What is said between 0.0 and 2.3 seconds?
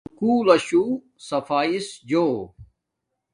سکول لشو صفایس جو